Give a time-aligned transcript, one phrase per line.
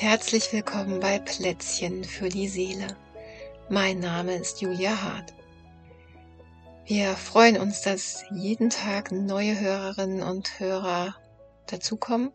[0.00, 2.96] Herzlich willkommen bei Plätzchen für die Seele.
[3.68, 5.34] Mein Name ist Julia Hart.
[6.86, 11.16] Wir freuen uns, dass jeden Tag neue Hörerinnen und Hörer
[11.66, 12.30] dazukommen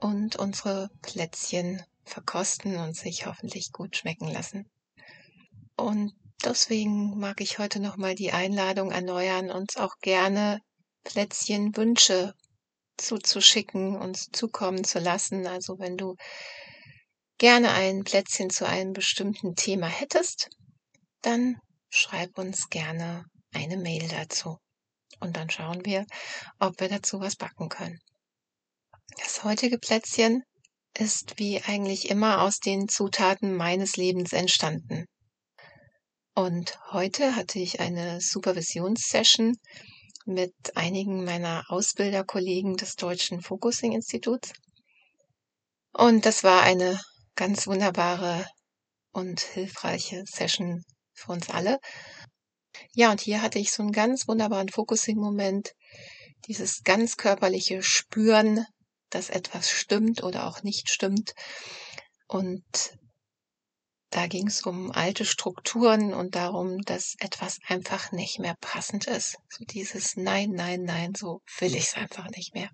[0.00, 4.68] und unsere Plätzchen verkosten und sich hoffentlich gut schmecken lassen.
[5.76, 10.60] Und deswegen mag ich heute nochmal die Einladung erneuern, uns auch gerne
[11.04, 12.34] Plätzchenwünsche
[12.96, 15.46] zuzuschicken, uns zukommen zu lassen.
[15.46, 16.16] Also wenn du
[17.38, 20.50] gerne ein Plätzchen zu einem bestimmten Thema hättest,
[21.22, 21.56] dann
[21.88, 24.58] schreib uns gerne eine Mail dazu.
[25.20, 26.04] Und dann schauen wir,
[26.58, 27.98] ob wir dazu was backen können.
[29.16, 30.42] Das heutige Plätzchen
[30.96, 35.06] ist wie eigentlich immer aus den Zutaten meines Lebens entstanden.
[36.34, 39.56] Und heute hatte ich eine Supervisionssession
[40.24, 44.52] mit einigen meiner Ausbilderkollegen des Deutschen Focusing Instituts.
[45.92, 47.00] Und das war eine
[47.38, 48.44] ganz wunderbare
[49.12, 50.82] und hilfreiche Session
[51.14, 51.78] für uns alle.
[52.92, 55.72] Ja, und hier hatte ich so einen ganz wunderbaren Focusing-Moment,
[56.48, 58.66] dieses ganz körperliche Spüren,
[59.10, 61.32] dass etwas stimmt oder auch nicht stimmt.
[62.26, 62.64] Und
[64.10, 69.36] da ging es um alte Strukturen und darum, dass etwas einfach nicht mehr passend ist.
[69.48, 72.70] So dieses Nein, nein, nein, so will ich es einfach nicht mehr.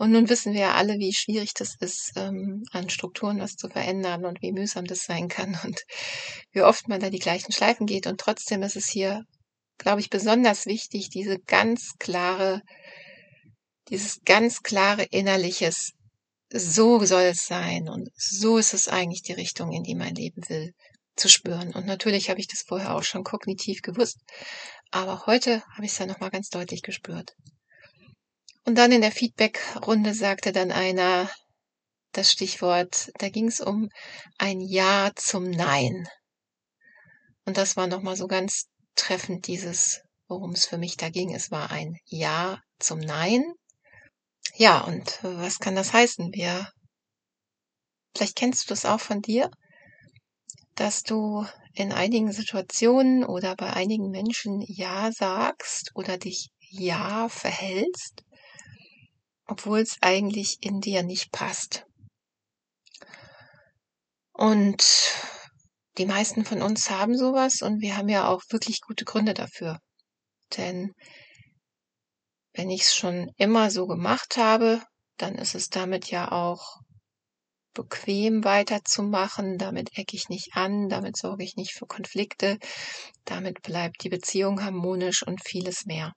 [0.00, 3.68] Und nun wissen wir ja alle, wie schwierig das ist, ähm, an Strukturen was zu
[3.68, 5.82] verändern und wie mühsam das sein kann und
[6.52, 8.06] wie oft man da die gleichen Schleifen geht.
[8.06, 9.26] Und trotzdem ist es hier,
[9.76, 12.62] glaube ich, besonders wichtig, diese ganz klare,
[13.90, 15.92] dieses ganz klare innerliches
[16.50, 20.48] so soll es sein und so ist es eigentlich die Richtung, in die mein Leben
[20.48, 20.72] will,
[21.14, 21.74] zu spüren.
[21.74, 24.18] Und natürlich habe ich das vorher auch schon kognitiv gewusst,
[24.90, 27.34] aber heute habe ich es ja nochmal ganz deutlich gespürt.
[28.70, 31.28] Und dann in der Feedback-Runde sagte dann einer
[32.12, 33.88] das Stichwort, da ging es um
[34.38, 36.06] ein Ja zum Nein.
[37.44, 41.34] Und das war nochmal so ganz treffend dieses, worum es für mich da ging.
[41.34, 43.42] Es war ein Ja zum Nein
[44.54, 46.32] ja, und was kann das heißen?
[46.32, 46.70] Wir,
[48.14, 49.50] vielleicht kennst du das auch von dir,
[50.76, 51.44] dass du
[51.74, 58.22] in einigen Situationen oder bei einigen Menschen Ja sagst oder dich Ja verhältst,
[59.50, 61.84] obwohl es eigentlich in dir nicht passt.
[64.32, 64.82] Und
[65.98, 69.78] die meisten von uns haben sowas und wir haben ja auch wirklich gute Gründe dafür.
[70.56, 70.92] Denn
[72.54, 74.82] wenn ich es schon immer so gemacht habe,
[75.16, 76.78] dann ist es damit ja auch
[77.74, 82.58] bequem weiterzumachen, damit ecke ich nicht an, damit sorge ich nicht für Konflikte,
[83.24, 86.12] damit bleibt die Beziehung harmonisch und vieles mehr.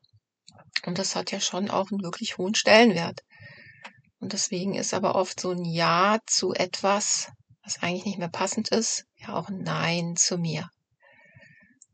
[0.85, 3.21] Und das hat ja schon auch einen wirklich hohen Stellenwert.
[4.19, 7.29] Und deswegen ist aber oft so ein Ja zu etwas,
[7.63, 10.69] was eigentlich nicht mehr passend ist, ja auch ein Nein zu mir.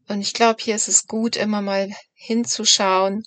[0.07, 3.23] Und ich glaube, hier ist es gut, immer mal hinzuschauen,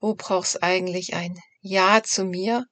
[0.00, 2.66] wo brauchst eigentlich ein Ja zu mir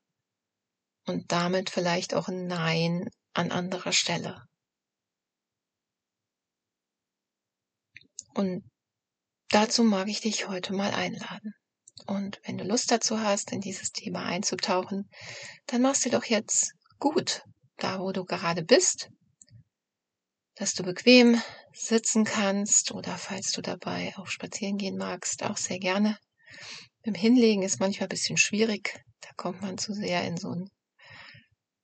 [1.06, 4.42] und damit vielleicht auch ein Nein an anderer Stelle.
[8.34, 8.62] Und
[9.50, 11.54] dazu mag ich dich heute mal einladen.
[12.08, 15.10] Und wenn du Lust dazu hast, in dieses Thema einzutauchen,
[15.66, 17.44] dann machst du doch jetzt gut,
[17.76, 19.10] da wo du gerade bist,
[20.54, 21.38] dass du bequem
[21.74, 26.18] sitzen kannst oder falls du dabei auch spazieren gehen magst, auch sehr gerne.
[27.02, 29.04] Im Hinlegen ist manchmal ein bisschen schwierig.
[29.20, 30.70] Da kommt man zu sehr in so einen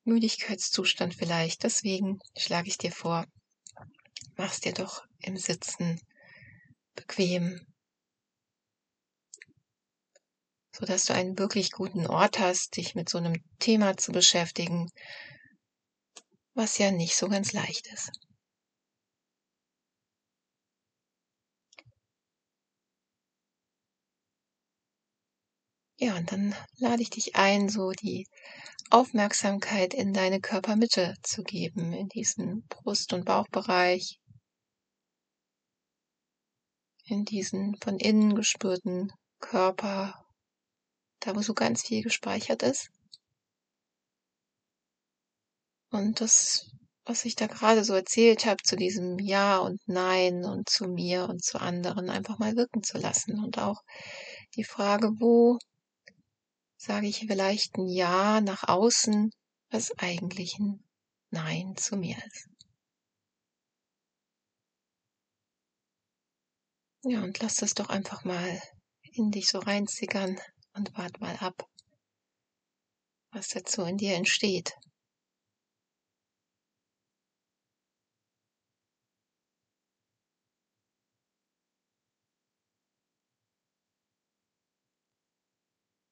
[0.05, 1.65] Müdigkeitszustand vielleicht.
[1.65, 3.27] Deswegen schlage ich dir vor,
[4.37, 6.01] mach's dir doch im Sitzen
[6.95, 7.61] bequem,
[10.75, 14.91] so dass du einen wirklich guten Ort hast, dich mit so einem Thema zu beschäftigen,
[16.55, 18.11] was ja nicht so ganz leicht ist.
[25.97, 28.27] Ja, und dann lade ich dich ein, so die
[28.91, 34.19] Aufmerksamkeit in deine Körpermitte zu geben, in diesen Brust- und Bauchbereich,
[37.05, 40.24] in diesen von innen gespürten Körper,
[41.25, 42.91] da wo so ganz viel gespeichert ist.
[45.91, 46.71] Und das,
[47.05, 51.29] was ich da gerade so erzählt habe, zu diesem Ja und Nein und zu mir
[51.29, 53.43] und zu anderen einfach mal wirken zu lassen.
[53.43, 53.83] Und auch
[54.57, 55.59] die Frage, wo
[56.77, 59.31] sage ich vielleicht ein Ja nach außen,
[59.71, 60.85] was eigentlich ein
[61.31, 62.49] Nein zu mir ist.
[67.03, 68.61] Ja, und lass das doch einfach mal
[69.13, 70.39] in dich so reinzickern
[70.75, 71.69] und wart mal ab,
[73.33, 74.75] was dazu in dir entsteht.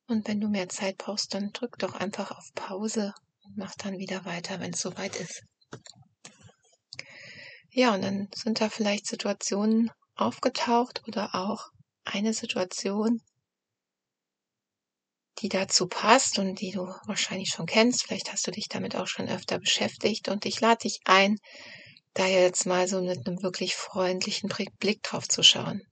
[0.09, 3.14] Und wenn du mehr Zeit brauchst, dann drück doch einfach auf Pause
[3.44, 5.43] und mach dann wieder weiter, wenn es soweit ist.
[7.70, 11.70] Ja, und dann sind da vielleicht Situationen aufgetaucht oder auch
[12.05, 13.23] eine Situation,
[15.43, 18.05] die dazu passt und die du wahrscheinlich schon kennst.
[18.05, 21.39] Vielleicht hast du dich damit auch schon öfter beschäftigt und ich lade dich ein,
[22.15, 25.83] da jetzt mal so mit einem wirklich freundlichen Blick drauf zu schauen.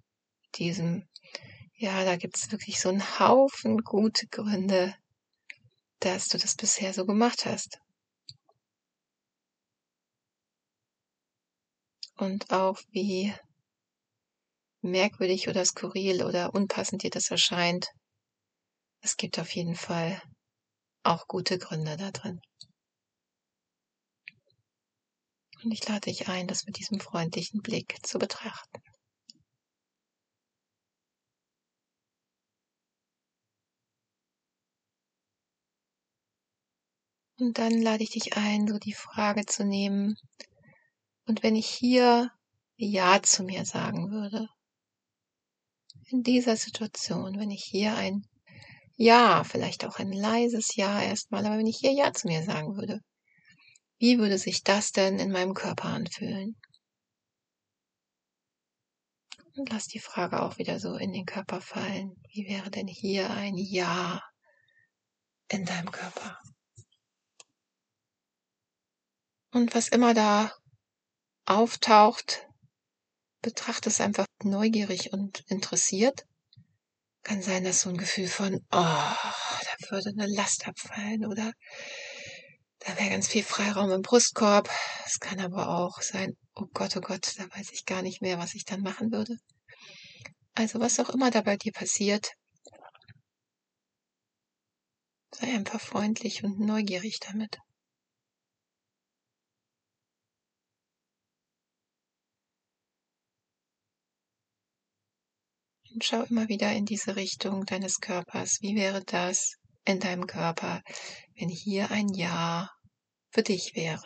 [0.55, 1.09] Diesem,
[1.75, 4.95] ja, da gibt's wirklich so einen Haufen gute Gründe,
[5.99, 7.79] dass du das bisher so gemacht hast.
[12.17, 13.35] Und auch wie
[14.83, 17.89] merkwürdig oder skurril oder unpassend dir das erscheint.
[19.01, 20.23] Es gibt auf jeden Fall
[21.03, 22.41] auch gute Gründe da drin.
[25.63, 28.83] Und ich lade dich ein, das mit diesem freundlichen Blick zu betrachten.
[37.39, 40.17] Und dann lade ich dich ein, so die Frage zu nehmen,
[41.31, 42.33] und wenn ich hier
[42.77, 44.49] Ja zu mir sagen würde,
[46.09, 48.27] in dieser Situation, wenn ich hier ein
[49.03, 52.77] Ja, vielleicht auch ein leises Ja erstmal, aber wenn ich hier Ja zu mir sagen
[52.77, 53.01] würde,
[53.99, 56.55] wie würde sich das denn in meinem Körper anfühlen?
[59.57, 62.15] Und lass die Frage auch wieder so in den Körper fallen.
[62.31, 64.23] Wie wäre denn hier ein Ja
[65.49, 66.39] in deinem Körper?
[69.51, 70.53] Und was immer da
[71.47, 72.47] auftaucht,
[73.41, 76.27] betrachte es einfach neugierig und interessiert.
[77.23, 79.17] Kann sein, dass so ein Gefühl von, oh, da
[79.91, 81.53] würde eine Last abfallen oder
[82.81, 84.71] da wäre ganz viel Freiraum im Brustkorb.
[85.05, 88.39] Es kann aber auch sein, oh Gott, oh Gott, da weiß ich gar nicht mehr,
[88.39, 89.37] was ich dann machen würde.
[90.55, 92.33] Also was auch immer da bei dir passiert,
[95.33, 97.59] sei einfach freundlich und neugierig damit.
[105.93, 108.59] Und schau immer wieder in diese Richtung deines Körpers.
[108.61, 110.83] Wie wäre das, in deinem Körper,
[111.37, 112.71] wenn hier ein Ja
[113.31, 114.05] für dich wäre.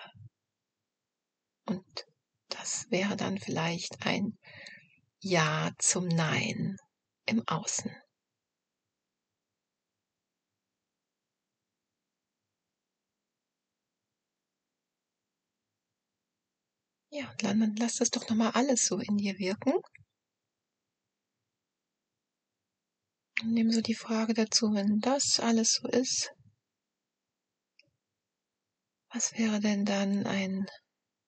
[1.67, 2.07] Und
[2.49, 4.39] das wäre dann vielleicht ein
[5.21, 6.77] Ja zum Nein
[7.27, 7.91] im Außen.
[17.11, 19.73] Ja, und dann lass das doch nochmal alles so in dir wirken.
[23.47, 26.33] Nimm so die Frage dazu, wenn das alles so ist,
[29.13, 30.67] was wäre denn dann ein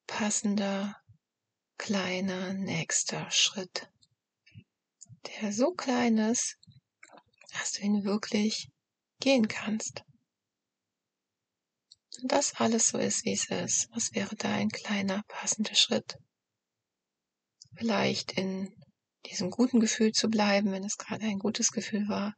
[0.06, 0.96] passender,
[1.78, 3.88] kleiner nächster Schritt,
[5.26, 6.56] der so klein ist,
[7.52, 8.70] dass du ihn wirklich
[9.20, 10.02] gehen kannst.
[12.22, 16.16] Und das alles so ist, wie es ist, was wäre da ein kleiner, passender Schritt?
[17.74, 18.74] Vielleicht in
[19.30, 22.34] diesem guten Gefühl zu bleiben, wenn es gerade ein gutes Gefühl war.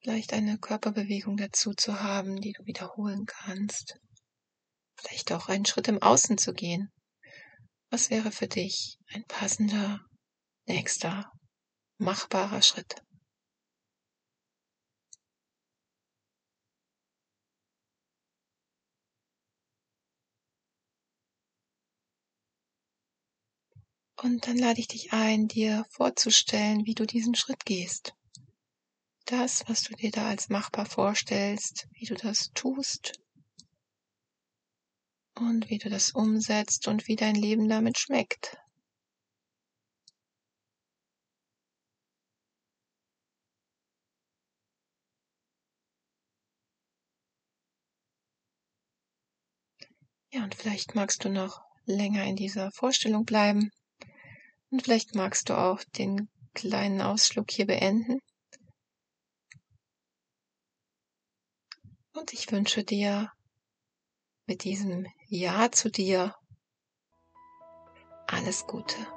[0.00, 3.98] Vielleicht eine Körperbewegung dazu zu haben, die du wiederholen kannst.
[4.96, 6.92] Vielleicht auch einen Schritt im Außen zu gehen.
[7.90, 10.00] Was wäre für dich ein passender,
[10.66, 11.32] nächster,
[11.98, 13.02] machbarer Schritt?
[24.22, 28.14] Und dann lade ich dich ein, dir vorzustellen, wie du diesen Schritt gehst.
[29.26, 33.20] Das, was du dir da als machbar vorstellst, wie du das tust
[35.34, 38.56] und wie du das umsetzt und wie dein Leben damit schmeckt.
[50.32, 53.70] Ja, und vielleicht magst du noch länger in dieser Vorstellung bleiben.
[54.70, 58.20] Und vielleicht magst du auch den kleinen Ausflug hier beenden.
[62.12, 63.30] Und ich wünsche dir
[64.46, 66.34] mit diesem Ja zu dir
[68.26, 69.15] alles Gute.